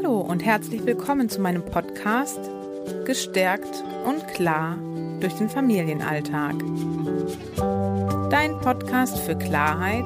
[0.00, 2.38] Hallo und herzlich willkommen zu meinem Podcast
[3.04, 4.78] Gestärkt und klar
[5.18, 6.54] durch den Familienalltag.
[8.30, 10.04] Dein Podcast für Klarheit,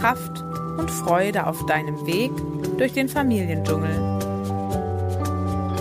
[0.00, 0.42] Kraft
[0.78, 2.32] und Freude auf deinem Weg
[2.76, 4.18] durch den Familiendschungel.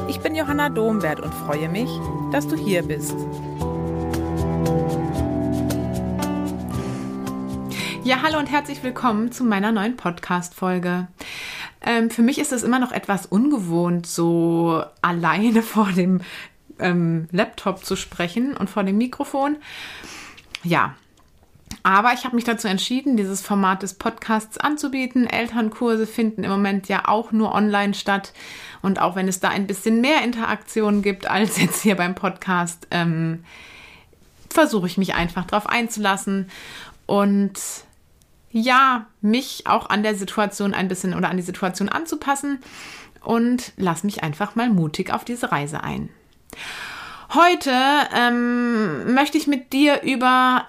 [0.09, 1.89] Ich bin Johanna Domwert und freue mich,
[2.31, 3.15] dass du hier bist.
[8.03, 11.07] Ja, hallo und herzlich willkommen zu meiner neuen Podcast-Folge.
[11.81, 16.21] Ähm, für mich ist es immer noch etwas ungewohnt, so alleine vor dem
[16.79, 19.57] ähm, Laptop zu sprechen und vor dem Mikrofon.
[20.63, 20.95] Ja,
[21.83, 25.27] aber ich habe mich dazu entschieden, dieses Format des Podcasts anzubieten.
[25.27, 28.33] Elternkurse finden im Moment ja auch nur online statt.
[28.81, 32.87] Und auch wenn es da ein bisschen mehr Interaktion gibt als jetzt hier beim Podcast,
[32.91, 33.43] ähm,
[34.49, 36.49] versuche ich mich einfach darauf einzulassen
[37.05, 37.59] und
[38.51, 42.59] ja, mich auch an der Situation ein bisschen oder an die Situation anzupassen
[43.21, 46.09] und lass mich einfach mal mutig auf diese Reise ein.
[47.33, 47.71] Heute
[48.15, 50.65] ähm, möchte ich mit dir über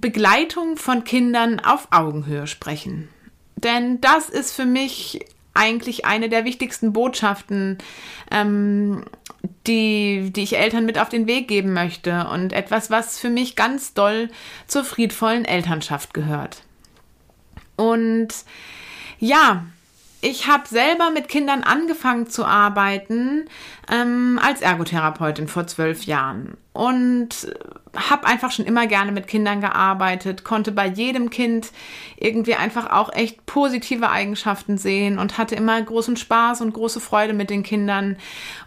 [0.00, 3.08] Begleitung von Kindern auf Augenhöhe sprechen.
[3.56, 7.78] Denn das ist für mich eigentlich eine der wichtigsten Botschaften,
[8.30, 9.04] ähm,
[9.66, 13.56] die, die ich Eltern mit auf den Weg geben möchte und etwas, was für mich
[13.56, 14.30] ganz doll
[14.66, 16.62] zur friedvollen Elternschaft gehört.
[17.76, 18.28] Und
[19.18, 19.64] ja,
[20.24, 23.46] ich habe selber mit Kindern angefangen zu arbeiten
[23.90, 26.56] ähm, als Ergotherapeutin vor zwölf Jahren.
[26.72, 27.52] Und
[27.94, 31.72] habe einfach schon immer gerne mit Kindern gearbeitet, konnte bei jedem Kind
[32.16, 37.34] irgendwie einfach auch echt positive Eigenschaften sehen und hatte immer großen Spaß und große Freude
[37.34, 38.16] mit den Kindern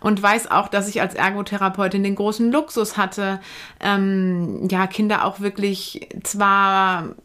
[0.01, 3.39] und weiß auch, dass ich als Ergotherapeutin den großen Luxus hatte,
[3.79, 7.15] ähm, ja Kinder auch wirklich zwar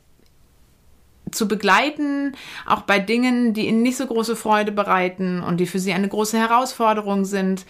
[1.33, 2.35] zu begleiten,
[2.67, 6.09] auch bei Dingen, die ihnen nicht so große Freude bereiten und die für sie eine
[6.09, 7.65] große Herausforderung sind.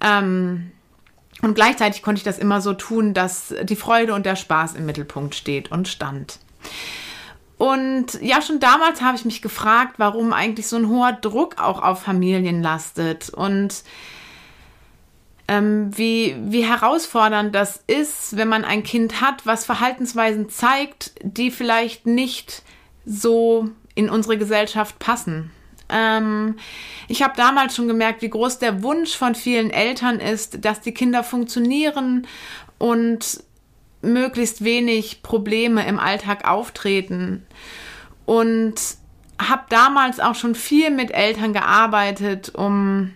[0.00, 0.72] Ähm,
[1.42, 4.86] und gleichzeitig konnte ich das immer so tun, dass die Freude und der Spaß im
[4.86, 6.38] Mittelpunkt steht und stand.
[7.56, 11.82] Und ja, schon damals habe ich mich gefragt, warum eigentlich so ein hoher Druck auch
[11.82, 13.84] auf Familien lastet und
[15.46, 21.50] ähm, wie, wie herausfordernd das ist, wenn man ein Kind hat, was Verhaltensweisen zeigt, die
[21.50, 22.62] vielleicht nicht
[23.04, 25.50] so in unsere Gesellschaft passen.
[25.88, 26.56] Ähm,
[27.08, 30.94] ich habe damals schon gemerkt, wie groß der Wunsch von vielen Eltern ist, dass die
[30.94, 32.26] Kinder funktionieren
[32.78, 33.42] und
[34.02, 37.46] möglichst wenig Probleme im Alltag auftreten.
[38.24, 38.74] Und
[39.40, 43.12] habe damals auch schon viel mit Eltern gearbeitet, um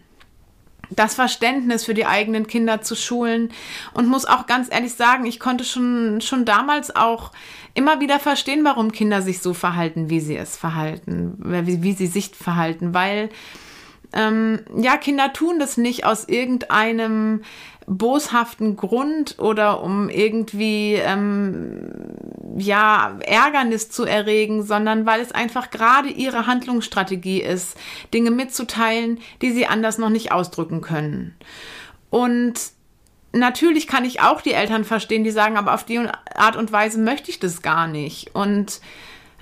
[0.97, 3.51] das Verständnis für die eigenen Kinder zu schulen.
[3.93, 7.33] Und muss auch ganz ehrlich sagen, ich konnte schon, schon damals auch
[7.75, 12.07] immer wieder verstehen, warum Kinder sich so verhalten, wie sie es verhalten, wie, wie sie
[12.07, 13.31] sich verhalten, weil
[14.13, 17.43] ähm, ja, Kinder tun das nicht aus irgendeinem
[17.87, 21.91] boshaften Grund oder um irgendwie ähm,
[22.57, 27.77] ja Ärgernis zu erregen, sondern weil es einfach gerade ihre Handlungsstrategie ist,
[28.13, 31.35] Dinge mitzuteilen, die sie anders noch nicht ausdrücken können.
[32.11, 32.55] Und
[33.33, 35.99] natürlich kann ich auch die Eltern verstehen, die sagen, aber auf die
[36.35, 38.35] Art und Weise möchte ich das gar nicht.
[38.35, 38.81] Und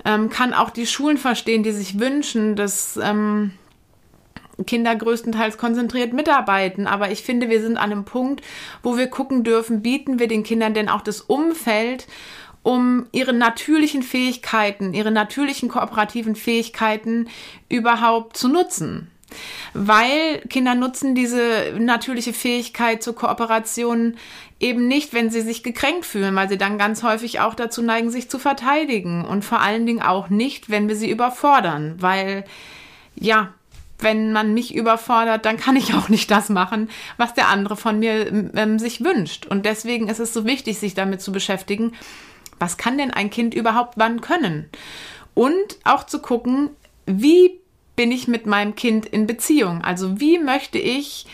[0.05, 3.51] ähm, kann auch die Schulen verstehen, die sich wünschen, dass ähm,
[4.65, 6.87] Kinder größtenteils konzentriert mitarbeiten.
[6.87, 8.41] Aber ich finde, wir sind an einem Punkt,
[8.81, 12.07] wo wir gucken dürfen, bieten wir den Kindern denn auch das Umfeld,
[12.63, 17.27] um ihre natürlichen Fähigkeiten, ihre natürlichen kooperativen Fähigkeiten
[17.69, 19.09] überhaupt zu nutzen.
[19.73, 24.15] Weil Kinder nutzen diese natürliche Fähigkeit zur Kooperation
[24.59, 28.11] eben nicht, wenn sie sich gekränkt fühlen, weil sie dann ganz häufig auch dazu neigen,
[28.11, 32.45] sich zu verteidigen und vor allen Dingen auch nicht, wenn wir sie überfordern, weil
[33.15, 33.53] ja,
[33.99, 37.99] wenn man mich überfordert, dann kann ich auch nicht das machen, was der andere von
[37.99, 39.45] mir ähm, sich wünscht.
[39.45, 41.93] Und deswegen ist es so wichtig, sich damit zu beschäftigen,
[42.59, 44.69] was kann denn ein Kind überhaupt wann können?
[45.33, 46.69] Und auch zu gucken,
[47.05, 47.59] wie
[47.95, 49.81] bin ich mit meinem Kind in Beziehung?
[49.81, 51.25] Also wie möchte ich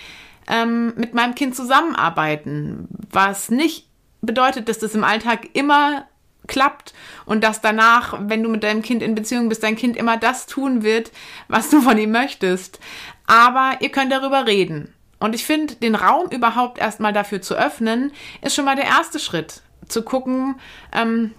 [0.47, 2.87] ähm, mit meinem Kind zusammenarbeiten?
[3.11, 3.87] Was nicht
[4.21, 6.05] bedeutet, dass das im Alltag immer
[6.47, 6.93] klappt
[7.25, 10.47] und dass danach, wenn du mit deinem Kind in Beziehung bist, dein Kind immer das
[10.47, 11.11] tun wird,
[11.47, 12.79] was du von ihm möchtest.
[13.27, 14.93] Aber ihr könnt darüber reden.
[15.19, 18.11] Und ich finde, den Raum überhaupt erstmal dafür zu öffnen,
[18.41, 19.61] ist schon mal der erste Schritt.
[19.89, 20.55] Zu gucken,
[20.93, 21.31] ähm,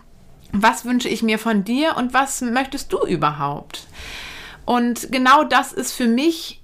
[0.52, 3.86] was wünsche ich mir von dir und was möchtest du überhaupt?
[4.66, 6.62] Und genau das ist für mich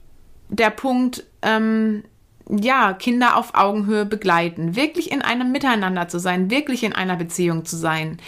[0.49, 2.05] der Punkt, ähm,
[2.49, 7.65] ja, Kinder auf Augenhöhe begleiten, wirklich in einem Miteinander zu sein, wirklich in einer Beziehung
[7.65, 8.19] zu sein.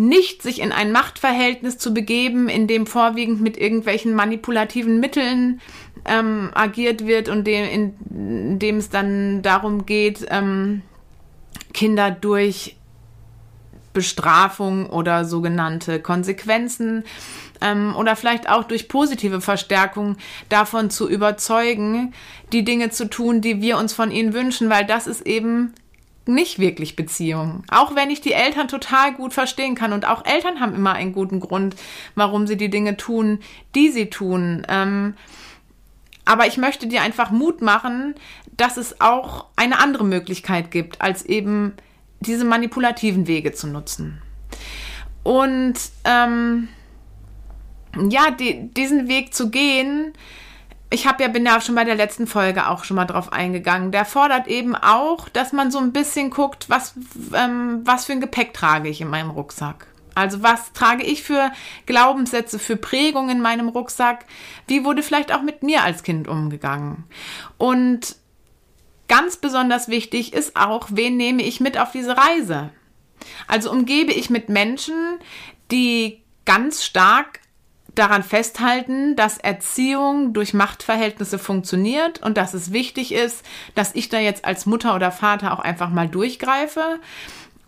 [0.00, 5.60] nicht sich in ein Machtverhältnis zu begeben, in dem vorwiegend mit irgendwelchen manipulativen Mitteln
[6.06, 10.80] ähm, agiert wird und dem, in, in dem es dann darum geht, ähm,
[11.72, 12.76] Kinder durch
[13.92, 17.04] Bestrafung oder sogenannte Konsequenzen
[17.60, 20.16] ähm, oder vielleicht auch durch positive Verstärkung
[20.48, 22.14] davon zu überzeugen,
[22.52, 25.74] die Dinge zu tun, die wir uns von ihnen wünschen, weil das ist eben
[26.26, 27.64] nicht wirklich Beziehung.
[27.70, 31.12] Auch wenn ich die Eltern total gut verstehen kann und auch Eltern haben immer einen
[31.12, 31.74] guten Grund,
[32.14, 33.40] warum sie die Dinge tun,
[33.74, 34.64] die sie tun.
[34.68, 35.14] Ähm,
[36.24, 38.14] aber ich möchte dir einfach Mut machen,
[38.60, 41.74] dass es auch eine andere Möglichkeit gibt, als eben
[42.20, 44.20] diese manipulativen Wege zu nutzen.
[45.22, 45.74] Und
[46.04, 46.68] ähm,
[48.10, 50.12] ja, die, diesen Weg zu gehen,
[50.90, 53.92] ich habe ja, bin ja schon bei der letzten Folge auch schon mal drauf eingegangen.
[53.92, 56.94] Der fordert eben auch, dass man so ein bisschen guckt, was,
[57.34, 59.86] ähm, was für ein Gepäck trage ich in meinem Rucksack.
[60.14, 61.50] Also was trage ich für
[61.86, 64.26] Glaubenssätze, für Prägungen in meinem Rucksack?
[64.66, 67.04] Wie wurde vielleicht auch mit mir als Kind umgegangen?
[67.56, 68.16] Und
[69.10, 72.70] ganz besonders wichtig ist auch, wen nehme ich mit auf diese Reise?
[73.48, 74.94] Also umgebe ich mit Menschen,
[75.72, 77.40] die ganz stark
[77.96, 84.20] daran festhalten, dass Erziehung durch Machtverhältnisse funktioniert und dass es wichtig ist, dass ich da
[84.20, 87.00] jetzt als Mutter oder Vater auch einfach mal durchgreife?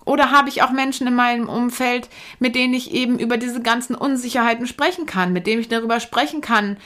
[0.04, 2.08] Oder habe ich auch Menschen in meinem Umfeld,
[2.38, 6.40] mit denen ich eben über diese ganzen Unsicherheiten sprechen kann, mit denen ich darüber sprechen
[6.40, 6.76] kann,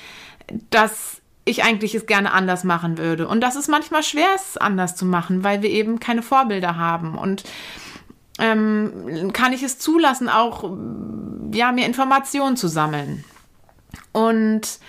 [0.70, 4.96] dass ich eigentlich es gerne anders machen würde und dass es manchmal schwer ist, anders
[4.96, 7.44] zu machen, weil wir eben keine Vorbilder haben und
[8.38, 10.64] ähm, kann ich es zulassen, auch
[11.52, 13.24] ja, mir Informationen zu sammeln.
[14.12, 14.80] Und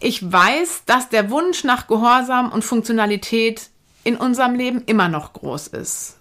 [0.00, 3.70] ich weiß, dass der Wunsch nach Gehorsam und Funktionalität
[4.04, 6.18] in unserem Leben immer noch groß ist.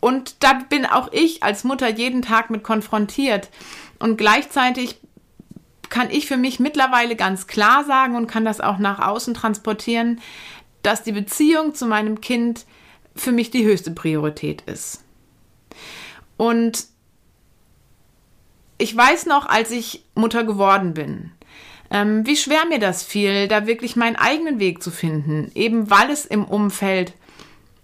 [0.00, 3.50] Und da bin auch ich als Mutter jeden Tag mit konfrontiert.
[3.98, 4.98] Und gleichzeitig
[5.90, 10.20] kann ich für mich mittlerweile ganz klar sagen und kann das auch nach außen transportieren,
[10.82, 12.64] dass die Beziehung zu meinem Kind
[13.14, 15.04] für mich die höchste Priorität ist.
[16.36, 16.86] Und
[18.78, 21.32] ich weiß noch, als ich Mutter geworden bin,
[21.90, 26.10] ähm, wie schwer mir das fiel, da wirklich meinen eigenen Weg zu finden, eben weil
[26.10, 27.12] es im Umfeld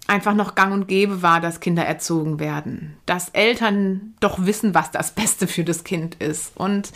[0.07, 4.89] einfach noch gang und gäbe war, dass Kinder erzogen werden, dass Eltern doch wissen, was
[4.91, 6.55] das Beste für das Kind ist.
[6.55, 6.91] Und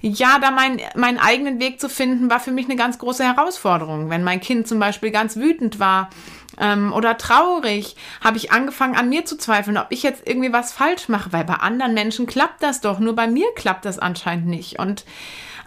[0.00, 4.10] ja, da mein, meinen eigenen Weg zu finden, war für mich eine ganz große Herausforderung.
[4.10, 6.10] Wenn mein Kind zum Beispiel ganz wütend war
[6.58, 10.72] ähm, oder traurig, habe ich angefangen an mir zu zweifeln, ob ich jetzt irgendwie was
[10.72, 14.46] falsch mache, weil bei anderen Menschen klappt das doch, nur bei mir klappt das anscheinend
[14.46, 14.78] nicht.
[14.78, 15.04] Und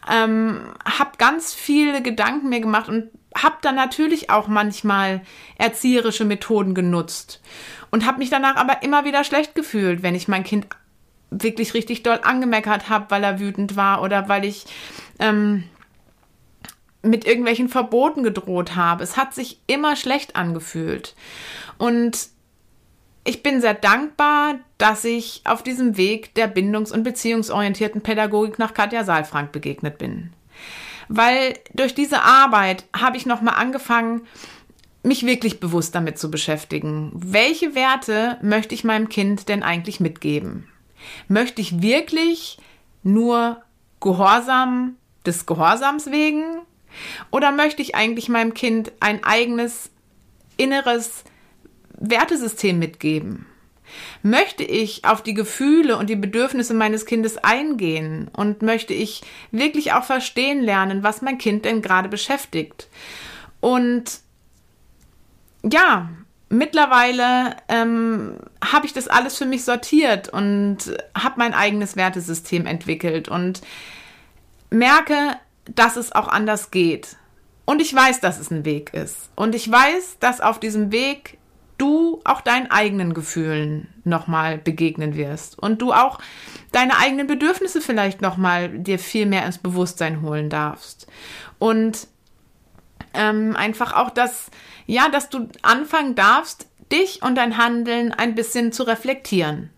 [0.09, 5.21] ähm, habe ganz viele Gedanken mir gemacht und habe dann natürlich auch manchmal
[5.57, 7.41] erzieherische Methoden genutzt
[7.91, 10.67] und habe mich danach aber immer wieder schlecht gefühlt, wenn ich mein Kind
[11.31, 14.65] wirklich richtig doll angemeckert habe, weil er wütend war oder weil ich
[15.19, 15.63] ähm,
[17.01, 19.03] mit irgendwelchen Verboten gedroht habe.
[19.03, 21.15] Es hat sich immer schlecht angefühlt.
[21.77, 22.29] Und
[23.23, 28.73] ich bin sehr dankbar, dass ich auf diesem Weg der bindungs- und beziehungsorientierten Pädagogik nach
[28.73, 30.33] Katja Saalfrank begegnet bin.
[31.07, 34.21] Weil durch diese Arbeit habe ich nochmal angefangen,
[35.03, 37.11] mich wirklich bewusst damit zu beschäftigen.
[37.13, 40.67] Welche Werte möchte ich meinem Kind denn eigentlich mitgeben?
[41.27, 42.57] Möchte ich wirklich
[43.03, 43.61] nur
[43.99, 46.44] Gehorsam des Gehorsams wegen
[47.31, 49.91] oder möchte ich eigentlich meinem Kind ein eigenes
[50.57, 51.23] inneres
[51.97, 53.45] Wertesystem mitgeben?
[54.21, 59.94] Möchte ich auf die Gefühle und die Bedürfnisse meines Kindes eingehen und möchte ich wirklich
[59.94, 62.87] auch verstehen lernen, was mein Kind denn gerade beschäftigt?
[63.59, 64.19] Und
[65.63, 66.09] ja,
[66.49, 70.77] mittlerweile ähm, habe ich das alles für mich sortiert und
[71.15, 73.61] habe mein eigenes Wertesystem entwickelt und
[74.69, 77.15] merke, dass es auch anders geht.
[77.65, 79.29] Und ich weiß, dass es ein Weg ist.
[79.35, 81.37] Und ich weiß, dass auf diesem Weg
[81.77, 86.19] du auch deinen eigenen Gefühlen nochmal begegnen wirst und du auch
[86.71, 91.07] deine eigenen Bedürfnisse vielleicht nochmal dir viel mehr ins Bewusstsein holen darfst.
[91.57, 92.07] Und
[93.13, 94.51] ähm, einfach auch das,
[94.89, 99.69] ja, dass du anfangen darfst, dich und dein Handeln ein bisschen zu reflektieren.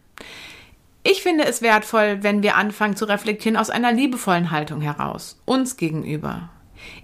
[1.03, 5.75] Ich finde es wertvoll, wenn wir anfangen zu reflektieren aus einer liebevollen Haltung heraus, uns
[5.75, 6.49] gegenüber.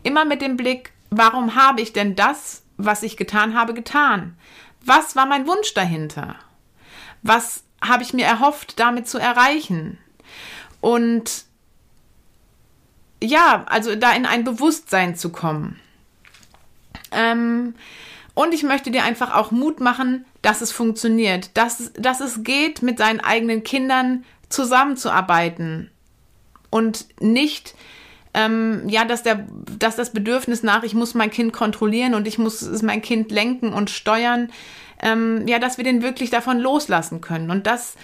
[0.03, 4.37] Immer mit dem Blick, warum habe ich denn das, was ich getan habe, getan?
[4.85, 6.35] Was war mein Wunsch dahinter?
[7.23, 9.97] Was habe ich mir erhofft, damit zu erreichen?
[10.79, 11.43] Und
[13.21, 15.77] ja, also da in ein Bewusstsein zu kommen.
[17.11, 17.75] Ähm,
[18.33, 22.81] und ich möchte dir einfach auch Mut machen, dass es funktioniert, dass, dass es geht,
[22.81, 25.89] mit seinen eigenen Kindern zusammenzuarbeiten.
[26.69, 27.73] Und nicht
[28.37, 29.47] ähm, ja, dass der,
[29.79, 33.73] dass das Bedürfnis nach, ich muss mein Kind kontrollieren und ich muss mein Kind lenken
[33.73, 34.51] und steuern,
[35.01, 37.49] ähm, ja, dass wir den wirklich davon loslassen können.
[37.49, 37.95] Und dass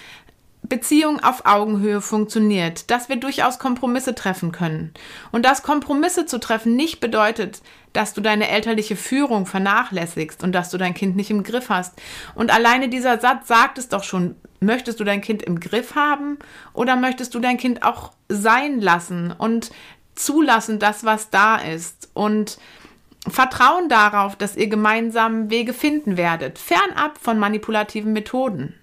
[0.64, 4.94] Beziehung auf Augenhöhe funktioniert, dass wir durchaus Kompromisse treffen können
[5.32, 10.70] und dass Kompromisse zu treffen nicht bedeutet, dass du deine elterliche Führung vernachlässigst und dass
[10.70, 12.02] du dein Kind nicht im Griff hast.
[12.34, 16.40] Und alleine dieser Satz sagt es doch schon, möchtest du dein Kind im Griff haben
[16.74, 19.72] oder möchtest du dein Kind auch sein lassen und
[20.16, 22.58] zulassen, das, was da ist und
[23.28, 28.76] Vertrauen darauf, dass ihr gemeinsam Wege finden werdet, fernab von manipulativen Methoden.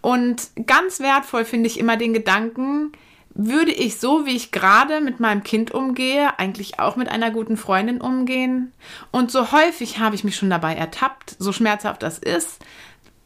[0.00, 2.92] Und ganz wertvoll finde ich immer den Gedanken,
[3.38, 7.58] würde ich so, wie ich gerade mit meinem Kind umgehe, eigentlich auch mit einer guten
[7.58, 8.72] Freundin umgehen?
[9.10, 12.64] Und so häufig habe ich mich schon dabei ertappt, so schmerzhaft das ist,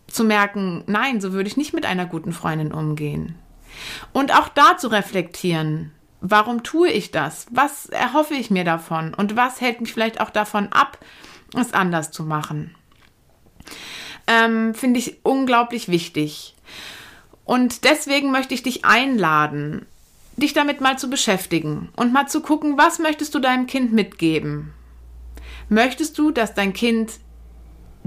[0.08, 3.36] zu merken, nein, so würde ich nicht mit einer guten Freundin umgehen.
[4.12, 7.46] Und auch da zu reflektieren, warum tue ich das?
[7.52, 9.14] Was erhoffe ich mir davon?
[9.14, 10.98] Und was hält mich vielleicht auch davon ab,
[11.54, 12.74] es anders zu machen?
[14.30, 16.54] Ähm, Finde ich unglaublich wichtig.
[17.44, 19.86] Und deswegen möchte ich dich einladen,
[20.36, 24.72] dich damit mal zu beschäftigen und mal zu gucken, was möchtest du deinem Kind mitgeben?
[25.68, 27.12] Möchtest du, dass dein Kind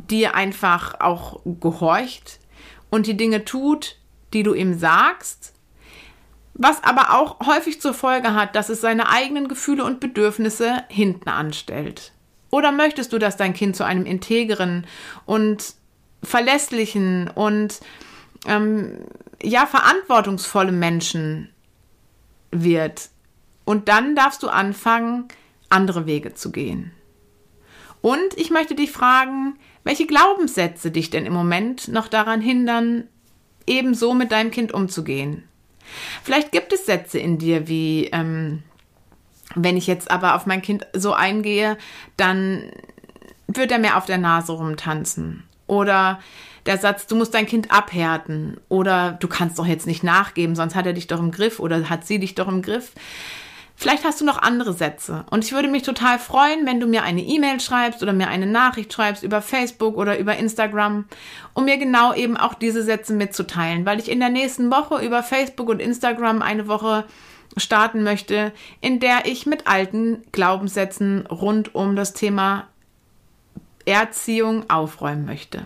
[0.09, 2.39] dir einfach auch gehorcht
[2.89, 3.97] und die Dinge tut,
[4.33, 5.53] die du ihm sagst?
[6.53, 11.29] was aber auch häufig zur Folge hat, dass es seine eigenen Gefühle und Bedürfnisse hinten
[11.29, 12.11] anstellt.
[12.51, 14.85] Oder möchtest du, dass dein Kind zu einem integren
[15.25, 15.73] und
[16.23, 17.79] verlässlichen und
[18.47, 18.99] ähm,
[19.41, 21.49] ja verantwortungsvollen Menschen
[22.51, 23.09] wird?
[23.65, 25.27] Und dann darfst du anfangen,
[25.69, 26.91] andere Wege zu gehen.
[28.01, 33.07] Und ich möchte dich fragen, welche Glaubenssätze dich denn im Moment noch daran hindern,
[33.65, 35.43] ebenso mit deinem Kind umzugehen?
[36.23, 38.63] Vielleicht gibt es Sätze in dir wie, ähm,
[39.55, 41.77] wenn ich jetzt aber auf mein Kind so eingehe,
[42.17, 42.71] dann
[43.47, 45.43] wird er mehr auf der Nase rumtanzen.
[45.67, 46.19] Oder
[46.65, 48.57] der Satz, du musst dein Kind abhärten.
[48.69, 51.89] Oder du kannst doch jetzt nicht nachgeben, sonst hat er dich doch im Griff oder
[51.89, 52.91] hat sie dich doch im Griff.
[53.75, 55.25] Vielleicht hast du noch andere Sätze.
[55.29, 58.45] Und ich würde mich total freuen, wenn du mir eine E-Mail schreibst oder mir eine
[58.45, 61.05] Nachricht schreibst über Facebook oder über Instagram,
[61.53, 65.23] um mir genau eben auch diese Sätze mitzuteilen, weil ich in der nächsten Woche über
[65.23, 67.05] Facebook und Instagram eine Woche
[67.57, 72.67] starten möchte, in der ich mit alten Glaubenssätzen rund um das Thema
[73.85, 75.65] Erziehung aufräumen möchte.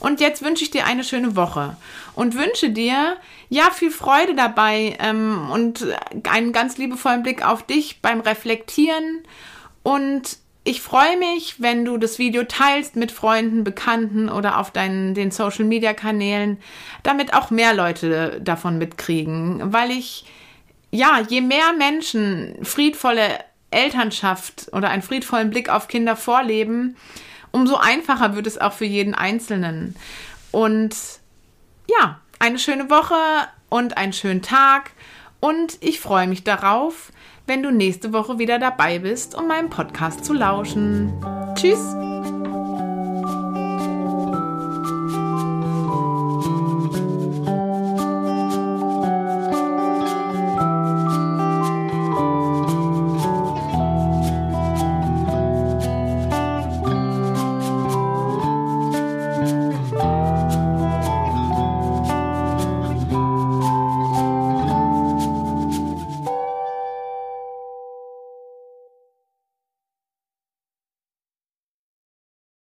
[0.00, 1.76] Und jetzt wünsche ich dir eine schöne Woche
[2.14, 3.16] und wünsche dir
[3.48, 5.86] ja viel Freude dabei ähm, und
[6.28, 9.22] einen ganz liebevollen Blick auf dich beim Reflektieren.
[9.82, 15.14] Und ich freue mich, wenn du das Video teilst mit Freunden, Bekannten oder auf deinen
[15.14, 16.58] den Social Media Kanälen,
[17.02, 20.26] damit auch mehr Leute davon mitkriegen, weil ich
[20.90, 23.38] ja, je mehr Menschen friedvolle
[23.70, 26.96] Elternschaft oder einen friedvollen Blick auf Kinder vorleben,
[27.50, 29.94] umso einfacher wird es auch für jeden Einzelnen.
[30.50, 30.94] Und
[31.88, 33.14] ja, eine schöne Woche
[33.68, 34.92] und einen schönen Tag.
[35.40, 37.12] Und ich freue mich darauf,
[37.46, 41.12] wenn du nächste Woche wieder dabei bist, um meinem Podcast zu lauschen.
[41.54, 42.17] Tschüss!